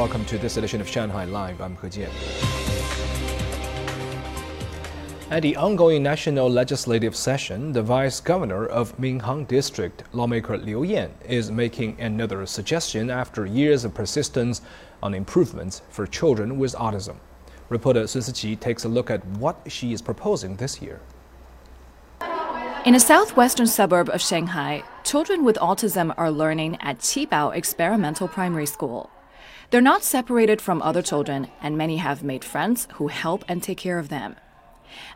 [0.00, 1.60] welcome to this edition of Shanghai Live.
[1.60, 2.08] I'm He Jian.
[5.30, 11.10] At the ongoing national legislative session, the vice governor of Minhang District, lawmaker Liu Yan,
[11.28, 14.62] is making another suggestion after years of persistence
[15.02, 17.16] on improvements for children with autism.
[17.68, 20.98] Reporter Sun Siqi takes a look at what she is proposing this year.
[22.86, 28.64] In a southwestern suburb of Shanghai, children with autism are learning at Qibao Experimental Primary
[28.64, 29.10] School.
[29.70, 33.78] They're not separated from other children, and many have made friends who help and take
[33.78, 34.34] care of them.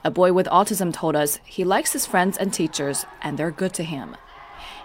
[0.05, 3.75] A boy with autism told us he likes his friends and teachers, and they're good
[3.75, 4.17] to him.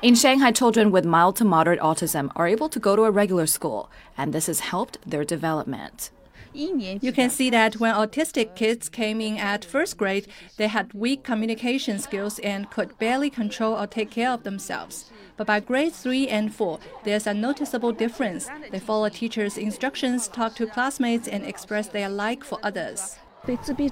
[0.01, 3.45] In Shanghai, children with mild to moderate autism are able to go to a regular
[3.45, 6.09] school, and this has helped their development.
[6.53, 11.23] You can see that when autistic kids came in at first grade, they had weak
[11.23, 15.11] communication skills and could barely control or take care of themselves.
[15.37, 18.49] But by grade 3 and 4, there's a noticeable difference.
[18.71, 23.17] They follow teachers' instructions, talk to classmates, and express their like for others.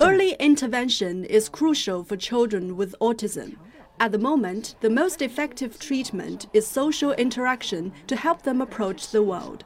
[0.01, 3.55] Early intervention is crucial for children with autism.
[3.99, 9.23] At the moment, the most effective treatment is social interaction to help them approach the
[9.23, 9.63] world.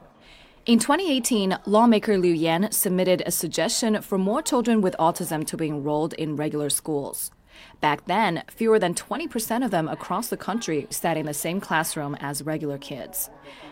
[0.64, 5.66] In 2018, lawmaker Liu Yan submitted a suggestion for more children with autism to be
[5.66, 7.32] enrolled in regular schools.
[7.80, 12.14] Back then, fewer than 20% of them across the country sat in the same classroom
[12.20, 13.28] as regular kids.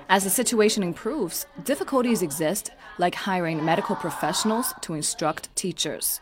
[0.08, 6.20] As the situation improves, difficulties exist, like hiring medical professionals to instruct teachers.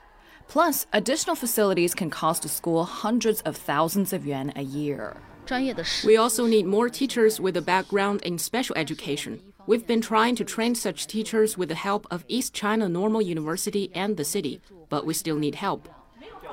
[0.49, 5.17] Plus, additional facilities can cost a school hundreds of thousands of yuan a year.
[6.05, 9.41] We also need more teachers with a background in special education.
[9.67, 13.91] We've been trying to train such teachers with the help of East China Normal University
[13.95, 14.61] and the city,
[14.91, 15.89] but we still need help.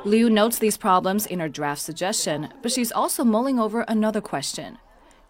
[0.06, 4.78] Liu notes these problems in her draft suggestion, but she's also mulling over another question.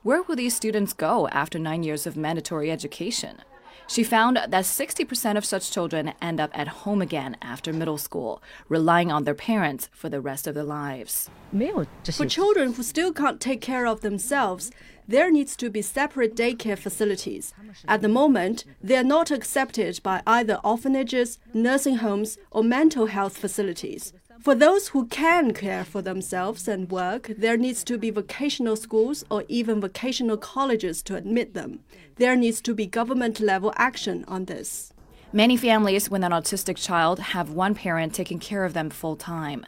[0.04, 3.42] Where will these students go after nine years of mandatory education?
[3.88, 8.42] She found that 60% of such children end up at home again after middle school,
[8.68, 11.30] relying on their parents for the rest of their lives.
[12.12, 14.72] For children who still can't take care of themselves,
[15.08, 17.54] there needs to be separate daycare facilities.
[17.88, 23.38] At the moment, they are not accepted by either orphanages, nursing homes, or mental health
[23.38, 24.14] facilities.
[24.42, 29.24] For those who can care for themselves and work, there needs to be vocational schools
[29.32, 31.80] or even vocational colleges to admit them.
[32.18, 34.94] There needs to be government level action on this.
[35.34, 39.66] Many families with an autistic child have one parent taking care of them full time.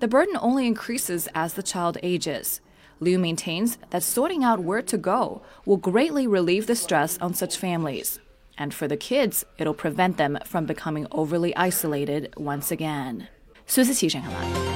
[0.00, 2.60] The burden only increases as the child ages.
[3.00, 7.56] Liu maintains that sorting out where to go will greatly relieve the stress on such
[7.56, 8.18] families.
[8.56, 13.28] And for the kids, it'll prevent them from becoming overly isolated once again.
[13.67, 14.72] 苏思琪，上海。